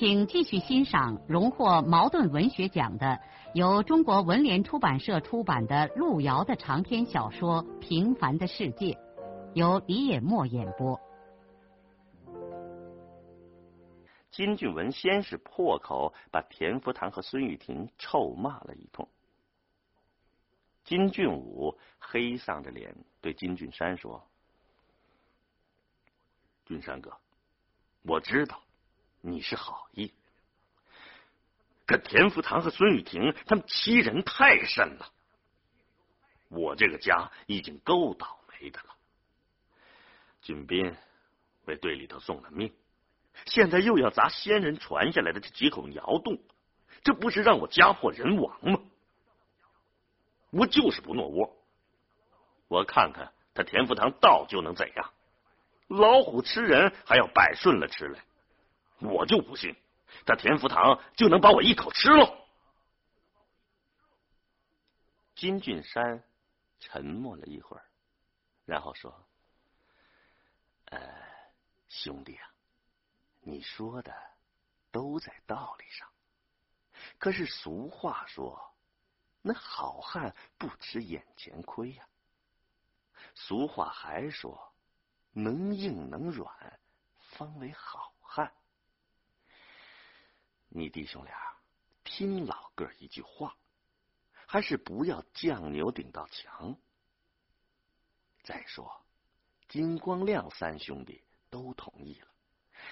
[0.00, 3.20] 请继续欣赏荣获茅盾文学奖的、
[3.52, 8.94] 由中国文联出版社出版的路遥的长篇小说《平凡的世界》，
[9.52, 10.98] 由李野墨演播。
[14.30, 19.06] 金俊文先是破口把田福堂和孙玉婷臭骂了一通。
[20.82, 24.26] 金俊武黑丧着脸对金俊山说
[26.64, 27.12] ：“俊山哥，
[28.04, 28.62] 我知道。”
[29.22, 30.12] 你是好意，
[31.86, 35.10] 可田福堂和孙雨婷他们欺人太甚了。
[36.48, 38.96] 我这个家已经够倒霉的了。
[40.42, 40.96] 俊斌
[41.66, 42.72] 为队里头送了命，
[43.46, 46.38] 现在又要砸先人传下来的这几口窑洞，
[47.04, 48.80] 这不是让我家破人亡吗？
[50.50, 51.56] 我就是不挪窝。
[52.68, 55.12] 我看看他田福堂到就能怎样？
[55.88, 58.24] 老虎吃人还要摆顺了吃来。
[59.00, 59.74] 我就不信，
[60.26, 62.36] 他田福堂就能把我一口吃了。
[65.34, 66.22] 金俊山
[66.78, 67.84] 沉默了一会儿，
[68.66, 69.26] 然后说
[70.92, 71.00] ：“呃，
[71.88, 72.50] 兄弟啊，
[73.40, 74.14] 你说的
[74.92, 76.06] 都在道理上。
[77.18, 78.74] 可是俗话说，
[79.40, 82.06] 那好汉不吃眼前亏呀。
[83.34, 84.74] 俗话还说，
[85.32, 86.80] 能硬能软，
[87.16, 88.12] 方为好。”
[90.72, 91.36] 你弟兄俩
[92.04, 93.56] 听老哥一句话，
[94.46, 96.76] 还是不要犟牛顶到墙。
[98.44, 99.04] 再说，
[99.68, 102.28] 金光亮三兄弟都同意了，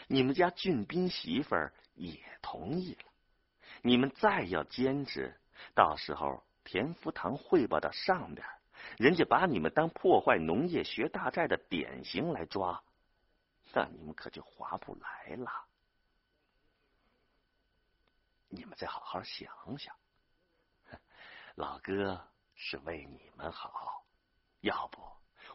[0.09, 3.05] 你们家俊斌媳妇儿也同意了。
[3.83, 5.41] 你们再要坚持，
[5.73, 8.45] 到时候田福堂汇报到上边，
[8.97, 12.83] 人家把你们当破坏农业、学大寨的典型来抓，
[13.73, 15.68] 那你们可就划不来了。
[18.49, 19.95] 你们再好好想想，
[21.55, 24.07] 老哥是为你们好，
[24.61, 25.03] 要不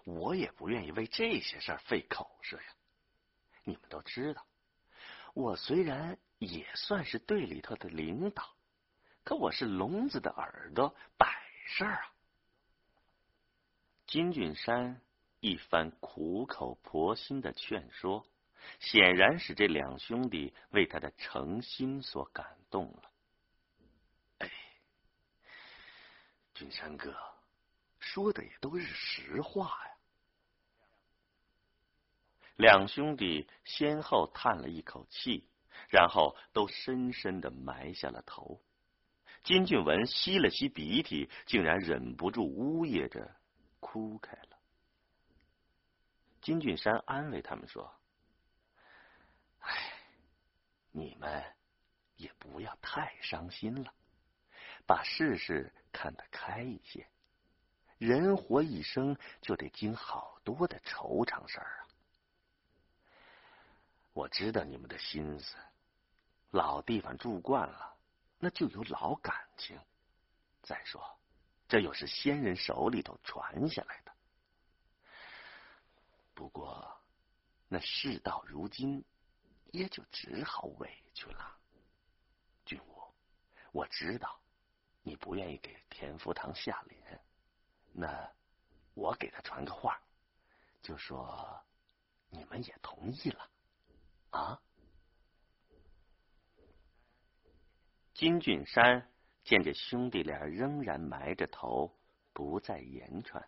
[0.05, 2.75] 我也不愿意为这些事儿费口舌呀。
[3.63, 4.45] 你们都知道，
[5.33, 8.55] 我虽然也算是队里头的领导，
[9.23, 11.27] 可我是聋子的耳朵，摆
[11.65, 12.13] 事儿啊。
[14.05, 15.01] 金俊山
[15.39, 18.27] 一番苦口婆心的劝说。
[18.79, 23.11] 显然使这两兄弟为他的诚心所感动了。
[24.39, 24.49] 哎，
[26.53, 27.15] 君山哥
[27.99, 29.91] 说的也都是实话呀。
[32.57, 35.47] 两兄弟先后叹了一口气，
[35.89, 38.61] 然后都深深的埋下了头。
[39.43, 43.35] 金俊文吸了吸鼻涕，竟然忍不住呜咽着
[43.79, 44.57] 哭开了。
[46.41, 47.93] 金俊山安慰他们说。
[50.95, 51.43] 你们
[52.17, 53.91] 也不要太伤心了，
[54.85, 57.07] 把事事看得开一些。
[57.97, 61.87] 人活一生就得经好多的愁肠事儿啊！
[64.13, 65.55] 我知道你们的心思，
[66.51, 67.97] 老地方住惯了，
[68.37, 69.79] 那就有老感情。
[70.61, 71.03] 再说，
[71.67, 74.11] 这又是先人手里头传下来的。
[76.35, 77.01] 不过，
[77.67, 79.03] 那事到如今。
[79.73, 81.57] 也就只好委屈了，
[82.63, 83.01] 俊武，
[83.71, 84.39] 我知道
[85.01, 87.19] 你不愿意给田福堂下脸，
[87.91, 88.31] 那
[88.93, 89.99] 我给他传个话，
[90.83, 91.59] 就说
[92.29, 93.49] 你们也同意了
[94.29, 94.61] 啊。
[98.13, 99.11] 金俊山
[99.43, 101.91] 见这兄弟俩仍然埋着头
[102.31, 103.43] 不再言传，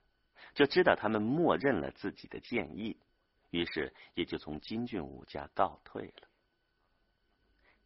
[0.56, 3.00] 就知道他们默认了自己的建议。
[3.56, 6.28] 于是也就从金俊武家告退了。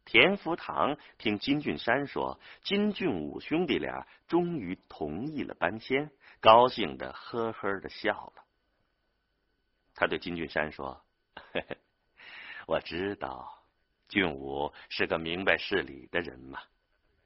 [0.04, 8.44] 田福堂听金俊山说，金俊武兄弟俩终于同意了搬迁，高兴的呵呵的笑了。
[9.94, 11.04] 他对金俊山说
[11.52, 11.78] ：“嘿嘿，
[12.66, 13.62] 我知道
[14.08, 16.60] 俊武是个明白事理的人嘛，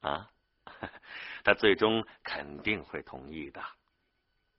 [0.00, 0.30] 啊，
[1.44, 3.64] 他最终肯定会同意的。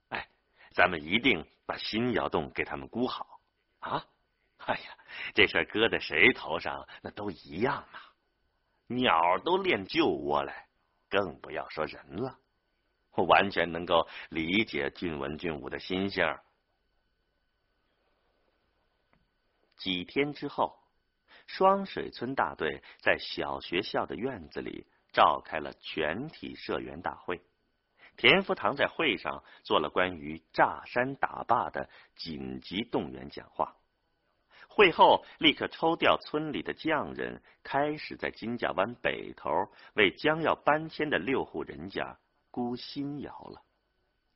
[0.09, 0.27] 哎，
[0.73, 3.33] 咱们一定把新窑洞给他们估好。”
[3.85, 4.03] 啊，
[4.57, 4.97] 哎呀，
[5.35, 8.13] 这事搁在谁头上，那都一样啊！
[8.87, 10.67] 鸟都练旧窝来，
[11.07, 12.39] 更不要说人了。
[13.11, 16.25] 我完全能够理解俊文、俊武的心性。
[19.77, 20.79] 几天之后，
[21.45, 27.39] 双水村大队在小学校的院子里召开了全体社员大会。
[28.17, 33.75] 田福堂在会上做了关于炸山打坝的紧急动员讲话。
[34.67, 39.49] 会后，立刻抽调村里的匠人，开始在金家湾北头
[39.93, 42.17] 为将要搬迁的六户人家
[42.51, 43.61] 估新窑了。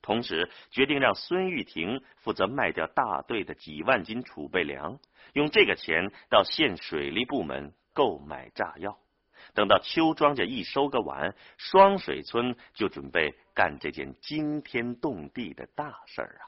[0.00, 4.98] 同时，决定让孙玉婷负责卖掉大队的几万斤储备粮，
[5.34, 8.98] 用这个钱到县水利部门购买炸药。
[9.54, 16.46] 等到秋庄稼一收割完，双水村就准备干这件惊天动地的大事儿啊！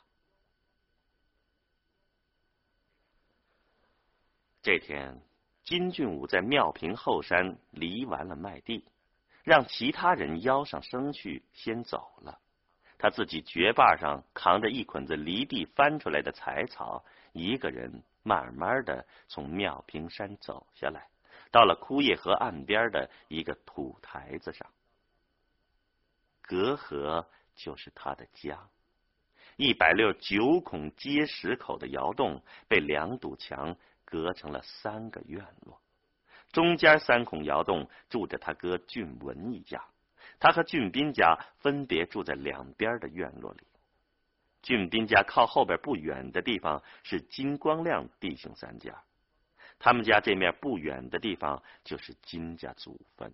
[4.63, 5.21] 这天，
[5.65, 8.85] 金俊武在庙坪后山犁完了麦地，
[9.43, 12.39] 让其他人腰上牲去先走了。
[12.99, 21.09] 他自己绝把上扛着一捆子犁地翻出来的柴草，一个人慢慢的从庙坪山走下来，
[21.53, 24.67] 到了枯叶河岸边的一个土台子上。
[26.41, 28.59] 隔河就是他的家，
[29.57, 33.77] 一百六九孔结实口的窑洞被两堵墙。
[34.05, 35.81] 隔成了三个院落，
[36.53, 39.83] 中间三孔窑洞住着他哥俊文一家，
[40.39, 43.61] 他和俊斌家分别住在两边的院落里。
[44.61, 49.03] 俊斌家靠后边不远的地方是金光亮弟兄三家，
[49.85, 53.33] 他们家这面不远的地方就是金家祖坟，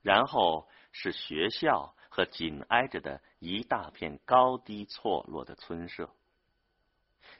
[0.00, 6.08] 然后是学校和紧挨着的一大片高低错落的村舍。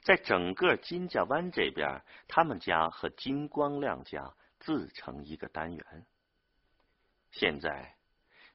[0.03, 6.05] 在整个金家湾这边，他们家和金光亮家自成一个单元。
[7.31, 7.95] 现在，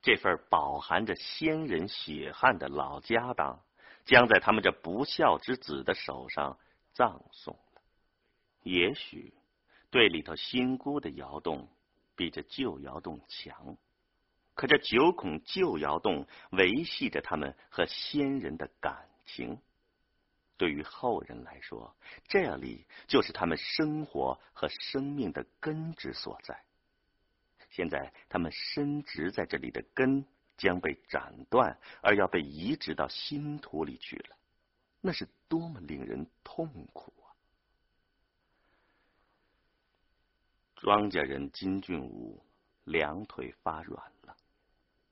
[0.01, 3.65] 这份饱含着先人血汗的老家当，
[4.05, 6.57] 将在他们这不孝之子的手上
[6.93, 7.83] 葬送了。
[8.63, 9.35] 也许，
[9.91, 11.69] 队里头新估的窑洞
[12.15, 13.77] 比这旧窑洞强，
[14.55, 19.59] 可这九孔旧窑洞维系着他们和先人的感情。
[20.57, 21.95] 对于后人来说，
[22.27, 26.65] 这里就是他们生活和生命的根之所在。
[27.71, 30.27] 现在，他们深植在这里的根
[30.57, 34.37] 将被斩断，而要被移植到新土里去了，
[35.01, 37.31] 那是多么令人痛苦啊！
[40.79, 42.41] 庄稼人金俊武
[42.85, 44.37] 两腿发软了，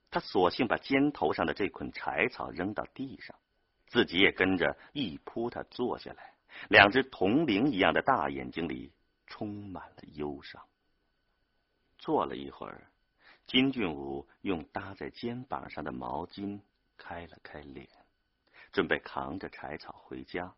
[0.09, 3.35] 他索性把肩头上的这捆柴草扔到地上。
[3.87, 6.33] 自己也跟着一扑他坐下来，
[6.69, 8.93] 两只铜铃一样的大眼睛里
[9.25, 10.65] 充满了忧伤。
[11.97, 12.89] 坐了一会儿，
[13.45, 16.61] 金俊武用搭在肩膀上的毛巾
[16.97, 17.87] 开了开脸，
[18.71, 20.53] 准备扛着柴草回家。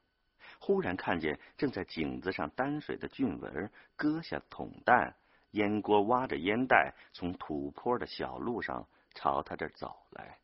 [0.60, 5.16] 忽然看见正在井子上担水的俊文割下桶担，
[5.52, 10.38] 烟锅挖着烟袋，从土坡的小路上朝他这走来。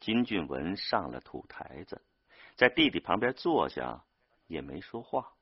[0.00, 2.02] 金俊文上了土台子，
[2.54, 4.04] 在弟弟旁边坐下，
[4.46, 5.32] 也没说话，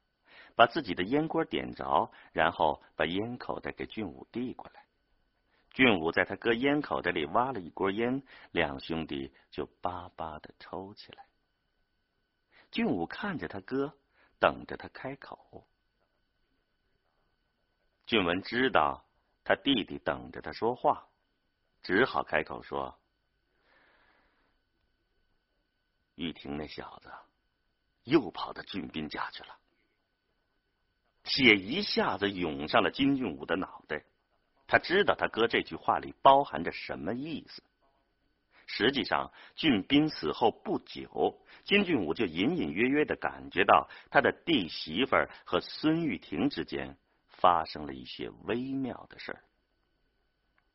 [0.54, 4.84] 把自己的烟锅点着，然后把烟口袋给俊武递过来。
[5.70, 8.22] 俊武在他哥烟口袋里挖了一锅烟，
[8.52, 11.26] 两兄弟就巴巴的抽起来。
[12.74, 13.96] 俊武看着他哥，
[14.40, 15.64] 等着他开口。
[18.04, 19.06] 俊文知道
[19.44, 21.06] 他弟弟等着他说话，
[21.84, 22.98] 只好开口说。
[26.16, 27.12] 玉婷那小子
[28.02, 29.56] 又跑到俊斌家去了，
[31.22, 34.04] 血一下子涌上了金俊武的脑袋。
[34.66, 37.62] 他知道他哥这句话里包含着什么意思。
[38.66, 46.96] 实际上，俊斌死后不久，金俊武就隐隐约约的感觉到他的弟媳妇儿和孙玉婷之间
[47.28, 49.40] 发生了一些微妙的事儿。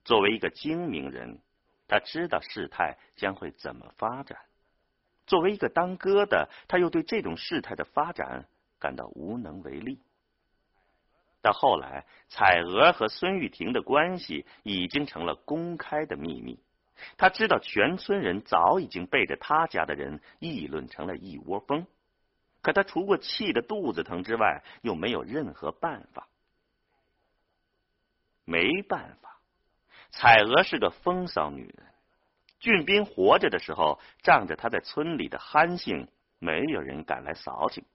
[0.06, 1.40] 作为一个精明人，
[1.88, 4.38] 他知道事态将会怎么发展。
[5.28, 8.48] 作为一个当哥的，他又对这种事态的发展
[8.80, 10.00] 感到无能为力。
[11.42, 16.60] 到后来，彩娥和孙玉婷的关系已经成了公开的秘密，
[17.18, 21.88] 他知道全村人早已经背着他家的人议论成了一窝蜂，
[22.62, 26.28] 可他除过气得肚子疼之外，又没有任何办法。
[28.46, 29.40] 没办法，
[30.12, 31.86] 彩娥是个风骚女人。
[32.60, 37.86] 俊斌活着的时候，仗着他在村里的憨性，没有人敢来扫兴。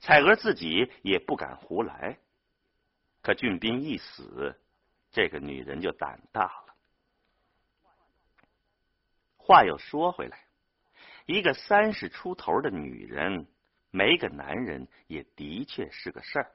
[0.00, 2.18] 彩娥自己也不敢胡来。
[3.22, 4.60] 可俊斌一死，
[5.12, 6.65] 这个女人就胆大了。
[9.46, 10.40] 话又说回来，
[11.24, 13.46] 一个三十出头的女人
[13.92, 16.50] 没个男人，也的确是个事儿。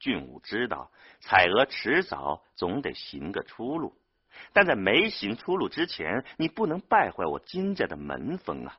[0.00, 3.96] 俊武知道，彩娥迟早总得寻个出路，
[4.52, 8.76] 但在没寻出路之前，你不能败坏我金家的门风啊！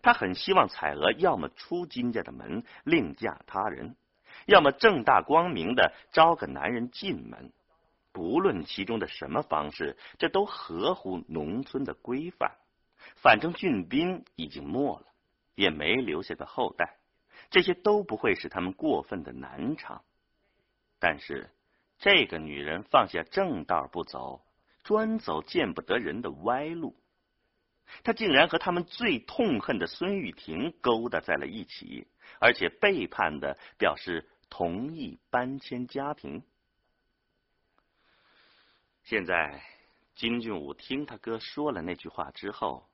[0.00, 3.94] 他很希望彩娥要么出金家的门，另嫁他人，
[4.46, 7.52] 要么正大光明的招个男人进门。
[8.14, 12.52] 不论其中的什么方式，这都合乎农村的规范。
[13.16, 15.06] 反正俊斌已经没了，
[15.56, 16.98] 也没留下个后代，
[17.50, 20.04] 这些都不会使他们过分的难偿。
[21.00, 21.50] 但是
[21.98, 24.46] 这个女人放下正道不走，
[24.84, 26.94] 专走见不得人的歪路，
[28.04, 32.06] 她竟然和他们最痛恨的孙玉婷勾搭在了一起，
[32.38, 36.44] 而且背叛的表示同意搬迁家庭。
[39.04, 39.62] 现在，
[40.14, 42.88] 金俊武听他哥说了那句话之后，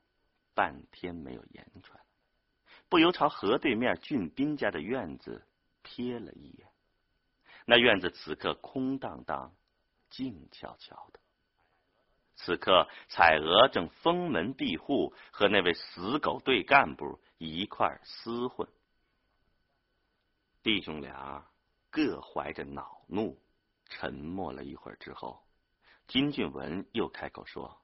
[0.55, 2.01] 半天没有言传，
[2.89, 5.47] 不由朝河对面俊斌家的院子
[5.85, 6.69] 瞥了一眼。
[7.65, 9.55] 那院子此刻空荡荡、
[10.09, 11.21] 静悄悄的。
[12.35, 18.69] 此刻，彩娥正封门闭户，和那位死狗队干部一块厮混。
[20.61, 21.47] 弟兄俩
[21.89, 23.41] 各怀着恼怒，
[23.85, 25.41] 沉默了一会儿之后。
[26.11, 27.81] 金俊文又开口说：“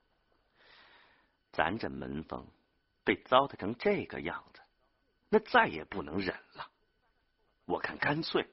[1.54, 2.44] 咱这门风
[3.04, 4.60] 被糟蹋成这个样子，
[5.28, 6.68] 那再也不能忍了。
[7.66, 8.48] 我看干脆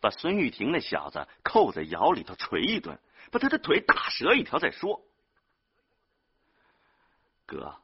[0.00, 2.98] 把孙玉婷那小子扣在窑里头锤一顿，
[3.30, 5.00] 把他的腿打折一条再说。”
[7.46, 7.80] 哥，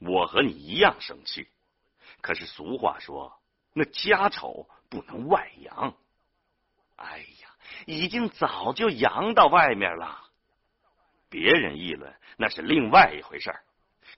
[0.00, 1.48] 我和你一样生气，
[2.20, 3.40] 可是俗话说，
[3.72, 5.96] 那家丑不能外扬。
[6.96, 7.24] 哎！
[7.86, 10.24] 已经早就扬到外面了，
[11.28, 13.62] 别人议论那是另外一回事儿，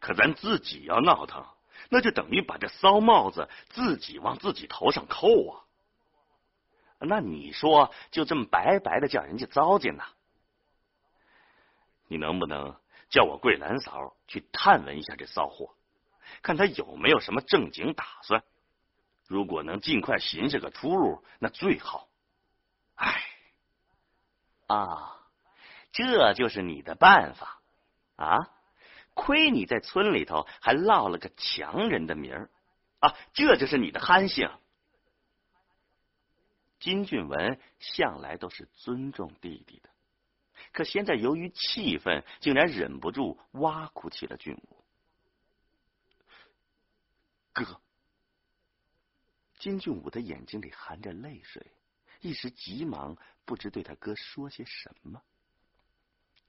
[0.01, 1.47] 可咱自己要闹腾，
[1.89, 5.65] 那就等于把这骚帽子自己往自己头上扣啊！
[7.01, 10.05] 那你说，就这么白白的叫人家糟践呐？
[12.09, 12.75] 你能不能
[13.09, 15.75] 叫我桂兰嫂去探问一下这骚货，
[16.43, 18.43] 看他有没有什么正经打算？
[19.27, 22.09] 如果能尽快寻下个出路，那最好。
[22.97, 23.23] 唉。
[24.69, 25.21] 啊，
[25.91, 27.61] 这就是你的办法
[28.17, 28.51] 啊！
[29.15, 32.51] 亏你在村里头还落了个强人的名儿
[33.01, 33.17] 啊！
[33.33, 34.49] 这就是你的憨性。
[36.79, 39.91] 金俊文向来都是尊重弟弟的，
[40.73, 44.85] 可现在由于气愤，竟然忍不住挖苦起了俊武
[47.53, 47.81] 哥。
[49.59, 51.67] 金俊武的眼睛里含着泪水。
[52.21, 55.23] 一时急忙，不知对他哥说些什么。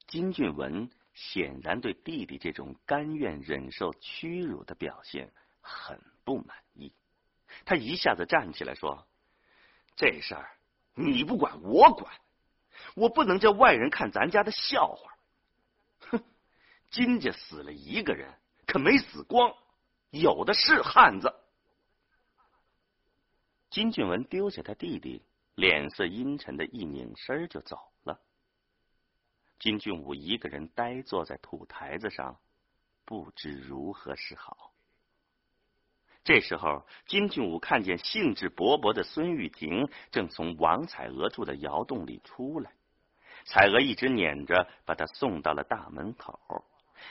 [0.07, 6.91] 金俊文显然对弟弟这种甘愿忍受屈辱的表现很不满意，
[7.65, 9.07] 他一下子站起来说
[9.95, 10.57] ：“这事儿
[10.95, 12.11] 你不管，我管，
[12.95, 15.13] 我不能叫外人看咱家的笑话。
[16.09, 16.23] 哼，
[16.89, 18.33] 金家死了一个人，
[18.65, 19.53] 可没死光，
[20.09, 21.33] 有的是汉子。”
[23.69, 25.21] 金俊文丢下他弟弟。
[25.59, 28.21] 脸色阴沉的一拧身就走了。
[29.59, 32.39] 金俊武一个人呆坐在土台子上，
[33.03, 34.71] 不知如何是好。
[36.23, 42.71] 这时候，金俊武看见兴致勃勃的孙玉婷正从王彩娥住的窑洞里出来，
[43.43, 46.63] 彩娥一直撵着把他送到了大门口。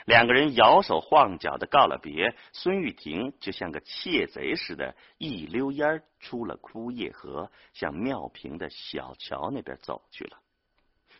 [0.07, 10.39] 两个人摇手晃脚的告了别，孙玉婷就像个窃贼似的，一溜烟出了枯叶河，向庙坪的小桥那边走去了。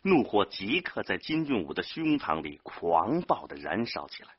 [0.01, 4.29] 怒火即刻在金俊武的胸膛里狂暴的燃烧起来，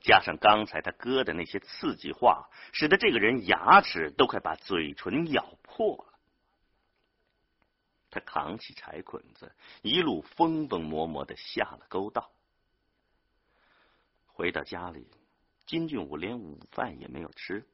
[0.00, 6.12] 加上刚才他哥的那些刺激话，使得这个人牙齿都快把嘴唇咬破了。
[8.10, 12.30] 他扛起柴捆子，一路风风魔魔的下了沟道。
[14.36, 15.08] 回到家里，
[15.64, 17.66] 金俊武连午饭也没有吃，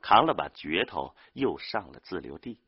[0.00, 2.60] 扛了把镢头又上了自留地。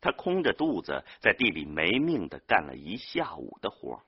[0.00, 4.04] 他空着肚子在地里没命的干了一下午的活，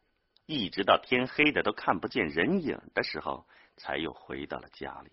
[0.47, 5.11] 一直到天黑的都看不见人影的时候，才又回到了家里。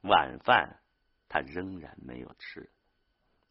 [0.00, 0.80] 晚饭
[1.28, 2.70] 他仍然没有吃，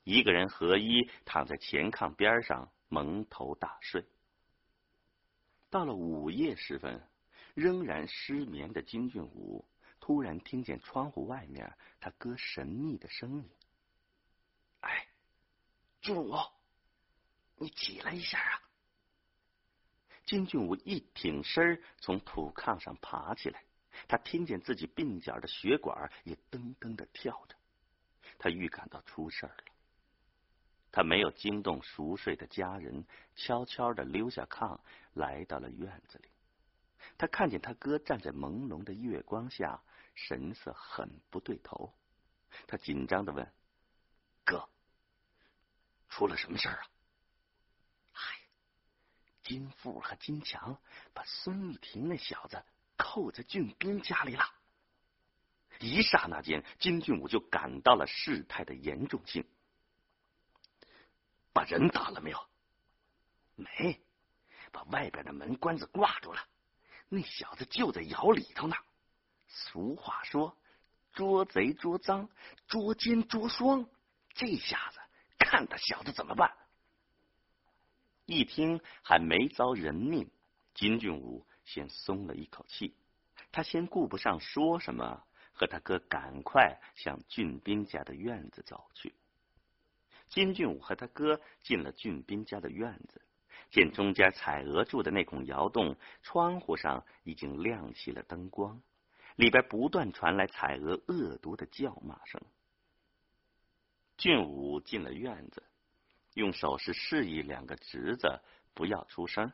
[0.03, 4.03] 一个人合衣躺在前炕边上蒙头大睡。
[5.69, 7.07] 到了午夜时分。
[7.53, 9.65] 仍然失眠的金俊武
[9.99, 13.49] 突然听见窗户外面他哥神秘的声音
[14.81, 15.07] ：“哎
[16.01, 16.35] 俊武，
[17.55, 18.61] 你起来一下啊！
[20.25, 23.63] 金俊武一挺身从土炕上爬起来，
[24.07, 27.55] 他听见自己鬓角的血管也噔噔的跳着，
[28.39, 29.55] 他预感到出事了。
[30.91, 33.05] 他没有惊动熟睡的家人，
[33.35, 34.79] 悄悄的溜下炕，
[35.13, 36.29] 来到了院子里。
[37.23, 39.81] 他看见他哥站在朦胧的月光下，
[40.13, 41.93] 神色很不对头。
[42.67, 43.49] 他紧张的问
[44.43, 44.67] ：“哥，
[46.09, 46.87] 出了什么事儿啊
[48.11, 48.21] ？”“哎，
[49.41, 50.77] 金富和金强
[51.13, 52.61] 把孙玉婷那小子
[52.97, 54.43] 扣在俊斌家里了。”
[55.79, 59.47] 一刹那间，金俊武就感到了事态的严重性。
[61.53, 62.49] 把人打了没有？
[63.55, 64.03] 没，
[64.73, 66.49] 把外边的门关子挂住了。
[67.09, 68.75] 那小子就在窑里头呢。
[69.47, 70.57] 俗话说，
[71.13, 72.27] 捉贼捉赃，
[72.67, 73.87] 捉奸捉双。
[74.33, 74.99] 这下子
[75.37, 76.51] 看他小子怎么办？
[78.25, 80.31] 一听还没遭人命，
[80.73, 82.95] 金俊武先松了一口气。
[83.51, 89.13] 他先顾不上说什么，和他哥赶快向俊斌家的院子走去。
[90.29, 93.21] 金俊武和他哥进了俊斌家的院子。
[93.73, 98.79] 见中间彩娥住的那孔窑洞，窗户上已经亮起了灯光，
[99.35, 102.39] 里边不断传来彩娥恶毒的叫骂声。
[104.15, 105.63] 俊武进了院子，
[106.35, 108.41] 用手势示意两个侄子
[108.75, 109.51] 不要出声。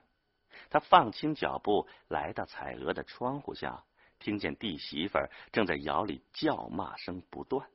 [0.70, 3.86] 他放轻脚步来到彩娥的窗户下，
[4.20, 5.18] 听见弟媳妇
[5.54, 7.70] 正在窑里叫骂声不断，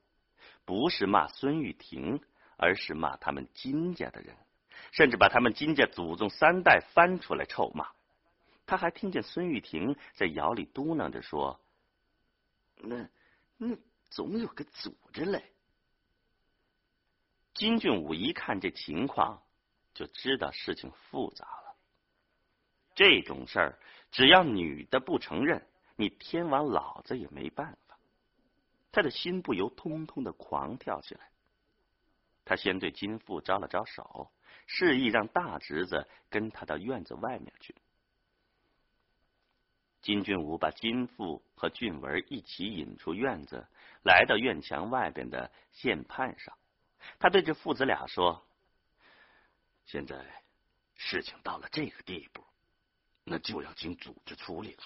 [0.67, 2.21] 不是骂孙玉婷，
[2.59, 4.37] 而是骂他们金家的人。
[4.93, 7.89] 甚至把他们金家祖宗三代翻出来臭骂，
[8.67, 11.61] 他还听见孙玉婷在窑里嘟囔着说
[12.77, 13.09] ：“那
[13.57, 13.77] 那
[14.11, 15.45] 总有个组织嘞。”
[17.55, 19.43] 金俊武一看这情况，
[19.95, 21.77] 就知道事情复杂了。
[22.97, 23.79] 这种事儿，
[24.11, 27.97] 只要女的不承认，你天王老子也没办法。
[28.91, 31.31] 他的心不由通通的狂跳起来。
[32.45, 34.31] 他先对金富招了招手。
[34.67, 37.75] 示意让大侄子跟他到院子外面去。
[40.01, 43.67] 金俊武把金富和俊文一起引出院子，
[44.03, 46.59] 来到院墙外边的线畔上。
[47.19, 48.47] 他对这父子俩说
[49.87, 50.43] ：“现在
[50.97, 52.45] 事情到了这个地步，
[53.25, 54.83] 那就要经组织处理了。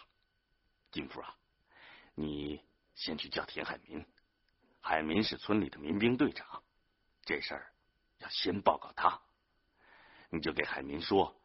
[0.93, 1.37] 金富啊，
[2.15, 2.63] 你
[2.95, 4.07] 先去叫田海民。
[4.81, 6.63] 海民是村里的民兵队长，
[7.23, 7.73] 这事儿
[8.19, 9.21] 要先报告他。”
[10.31, 11.41] 你就给海民说，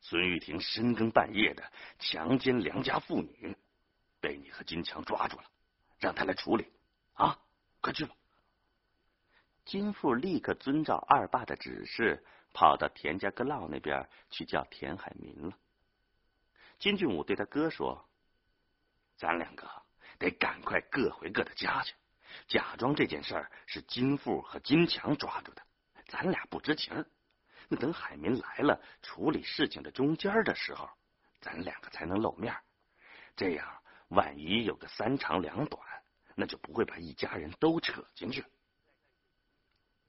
[0.00, 3.56] 孙玉婷深更半夜的强奸良家妇女，
[4.20, 5.44] 被你和金强抓住了，
[5.98, 6.72] 让他来处理
[7.14, 7.38] 啊！
[7.80, 8.14] 快去吧。
[9.64, 15.56] 金富立刻遵照二爸的指示，跑到田家阁老那边去叫田海民了。
[16.78, 18.08] 金俊武对他哥说
[19.16, 19.68] ：“咱两个
[20.18, 21.94] 得赶快各回各的家去，
[22.48, 25.62] 假装这件事儿是金富和金强抓住的，
[26.06, 27.04] 咱俩不知情。”
[27.76, 30.88] 等海民来了，处理事情的中间的时候，
[31.40, 32.54] 咱两个才能露面。
[33.36, 35.80] 这样，万一有个三长两短，
[36.34, 38.44] 那就不会把一家人都扯进去。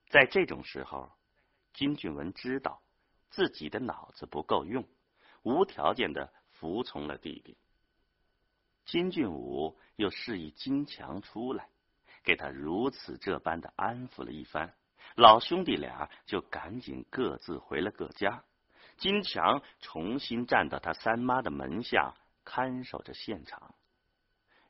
[0.09, 1.11] 在这种时候，
[1.73, 2.81] 金俊文知道
[3.29, 4.87] 自己的脑子不够用，
[5.41, 7.57] 无条件的服从了弟弟。
[8.85, 11.69] 金俊武又示意金强出来，
[12.23, 14.75] 给他如此这般的安抚了一番。
[15.15, 18.43] 老兄弟俩就赶紧各自回了各家，
[18.97, 22.13] 金强重新站到他三妈的门下
[22.43, 23.75] 看守着现场。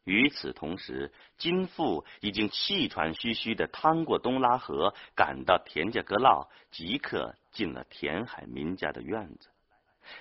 [0.03, 9.49] 与此同时，金富已经气喘吁吁的趟过东拉河，赶到田家阁老，即刻进了田海民家的院子。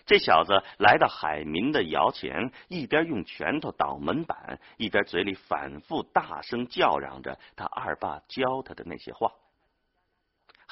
[0.07, 9.33] 这小子来到海民的窑前，一边用拳头捣门板，一边嘴里反复大声叫嚷着他二爸教他的那些话。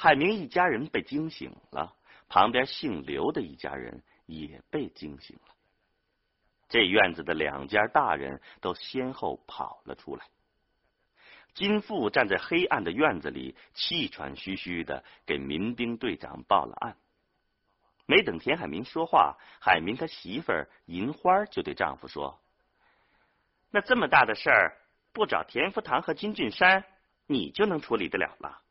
[0.02, 1.94] 海明一家人被惊醒了，
[2.26, 5.54] 旁边姓刘的一家人也被惊醒了。
[6.70, 10.24] 这院子的两家大人都先后跑了出来。
[11.52, 16.96] 金富站在黑暗的院子里，气喘吁吁的给民兵队长报了案。
[18.06, 22.40] 没等田海明说话，海明他媳妇儿银花就对丈夫说
[23.68, 24.78] ：“那这么大的事儿，
[25.12, 26.86] 不找田福堂和金俊山，
[27.26, 28.62] 你就能处理得了了。”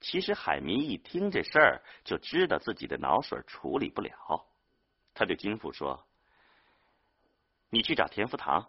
[0.00, 4.46] 其实海明一听这事儿，就知道自己的脑水处理不了。
[5.12, 6.06] 他对金富说
[7.70, 8.68] ：“你去找田福堂，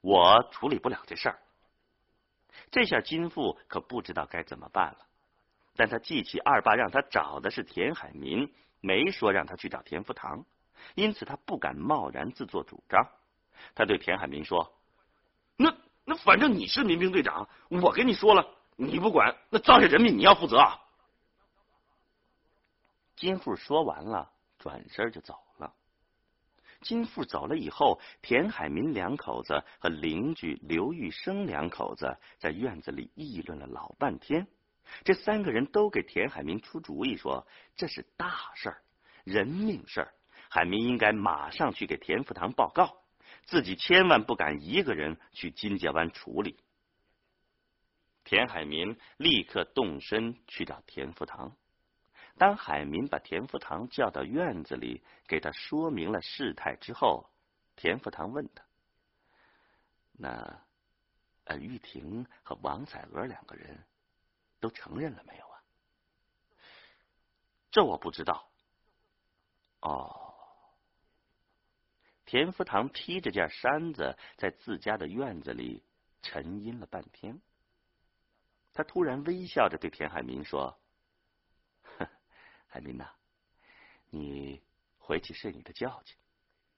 [0.00, 1.38] 我处理不了这事儿。”
[2.70, 4.98] 这下金富可不知道该怎么办了。
[5.74, 10.44] 但他记起二爸让他找的是田海民，没说让他去找田福堂，
[10.94, 13.04] 因此他不敢贸然自作主张。
[13.74, 14.72] 他对田海民说
[15.56, 20.78] ：“那那反正你是民兵队长，我跟你说了，你不管，那造下人命你要负责啊。”
[23.16, 25.74] 金富说完了，转身就走了。
[26.80, 34.46] 金富走了以后，田海民两口子和邻居刘玉生两口子在院子里议论了老半天。
[35.02, 38.80] 这三个人都给田海民出主意，说这是大事儿，
[39.24, 40.14] 人命事儿，
[40.48, 42.96] 海民应该马上去给田福堂报告，
[43.44, 46.56] 自己千万不敢一个人去金家湾处理。
[48.28, 51.56] 田海民立刻动身去找田福堂。
[52.36, 57.30] 当海民把田福堂叫到院子里，给他说明了事态之后，
[57.74, 58.62] 田福堂问他
[60.12, 60.62] ：“那
[61.44, 63.82] 呃，玉婷和王彩娥两个人
[64.60, 65.62] 都承认了没有啊
[67.72, 68.50] ？”“这我不知道。
[69.80, 70.34] ”“哦。”
[72.26, 75.82] 田福堂披着件衫子，在自家的院子里
[76.20, 77.40] 沉吟了半天，
[78.78, 80.78] 他突然微笑着对田海民说。
[82.68, 83.08] 海明呐，
[84.08, 84.62] 你
[84.98, 86.16] 回去睡你的觉去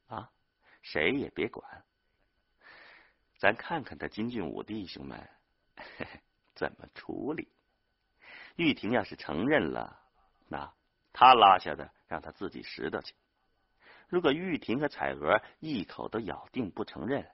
[0.06, 0.30] 啊，
[0.80, 1.84] 谁也别管。
[3.36, 5.28] 咱看看他金俊武弟兄们
[6.54, 7.52] 怎么处理。
[8.56, 10.00] 玉婷要是承认了，
[10.48, 10.72] 那
[11.12, 13.12] 他拉下的让他自己拾掇去；
[14.08, 17.30] 如果玉婷和彩娥一口都咬定不承认，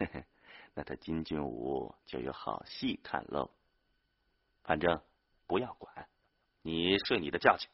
[0.74, 3.50] 那他金俊武就有好戏看喽。
[4.64, 5.00] 反正
[5.46, 6.08] 不要管，
[6.62, 7.68] 你睡你的觉去。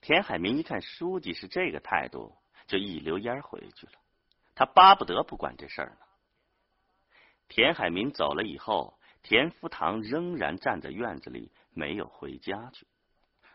[0.00, 3.92] 田海明一看书记是这个态度，就一溜烟回去了。
[4.54, 6.06] 他巴不得不管这事儿呢。
[7.48, 12.86] 田海明走了以后，田福堂仍然站在院子里，没有回家去。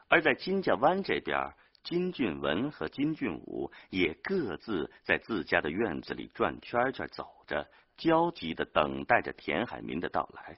[0.07, 10.57] 而在金家湾这边，金俊文和金俊武也各自在自家的院子里转圈圈走着，焦急的等待着田海明的到来。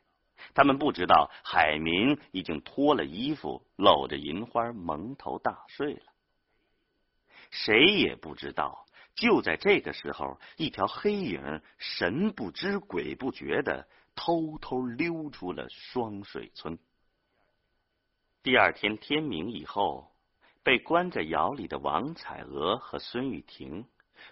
[0.53, 6.03] 他们不知道，海明已经脱了衣服，搂着银花蒙头大睡了。
[7.51, 16.77] 谁也不知道，就在这个时候，一条黑影神不知鬼不觉的偷偷溜出了双水村。
[18.43, 20.15] 第二天天明以后，
[20.63, 23.85] 被关在窑里的王彩娥和孙玉婷，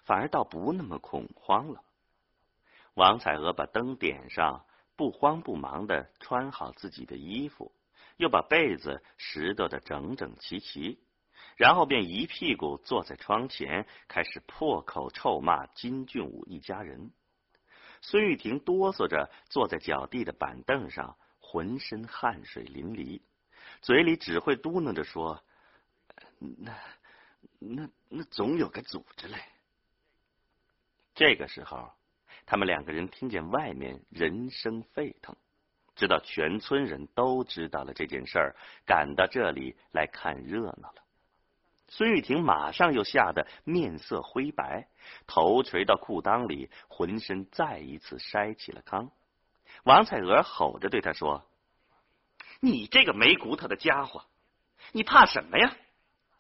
[0.03, 1.83] 反而倒不那么恐慌了。
[2.95, 4.65] 王彩娥把灯点上。
[4.99, 7.71] 不慌不忙的穿好自己的衣服，
[8.17, 10.99] 又把被子拾掇的整整齐齐，
[11.55, 17.13] 然后便一屁股坐在窗前，开始破口臭骂金俊武一家人。
[18.01, 23.21] 孙玉婷哆嗦着坐在脚地的板凳上，浑身汗水淋漓，
[23.81, 25.41] 嘴里只会嘟囔着说
[26.59, 26.77] ：“那、
[27.57, 29.37] 那、那总有个组织嘞。”
[31.15, 31.89] 这个时候。
[32.49, 35.35] 他们两个人听见外面人声沸腾，
[35.95, 38.55] 知道全村人都知道了这件事儿，
[38.87, 41.03] 赶到这里来看热闹了。
[41.89, 44.87] 孙玉婷马上又吓得面色灰白，
[45.27, 49.11] 头垂到裤裆里，浑身再一次筛起了糠。
[49.83, 51.47] 王彩娥吼着对他说
[52.61, 54.25] ：“你这个没骨头的家伙，
[54.91, 55.75] 你怕什么呀？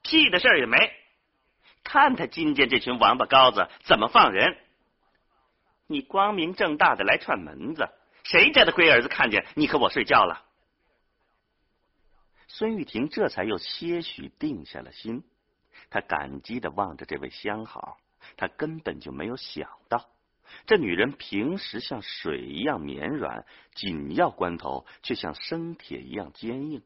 [0.01, 0.91] 屁的事儿也没！
[1.83, 4.57] 看他今天这群王八羔子怎么放人！”
[5.91, 7.89] 你光明正大的来串门子，
[8.23, 10.45] 谁家的龟儿子看见你和我睡觉了？
[12.47, 15.23] 孙玉婷这才又些许定下了心，
[15.89, 17.97] 她感激的望着这位相好，
[18.37, 20.11] 她根本就没有想到，
[20.67, 26.83] 这女人平时像水一样绵软，紧要关头却像生铁一样坚硬。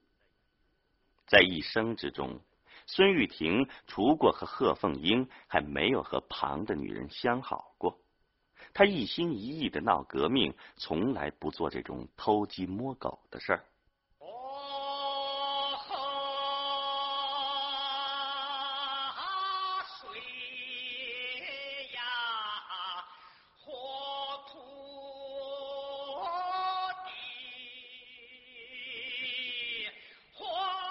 [1.27, 2.39] 在一生之中，
[2.85, 7.99] 孙玉婷除过和贺凤英，还没有和旁的女人相好过。
[8.73, 13.63] 他一心一意的闹革命，从来不做这种偷鸡摸狗的事儿。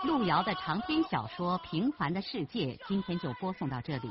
[0.05, 4.11] 路遥的长篇小说《平凡的世界》，今天就播送到这里。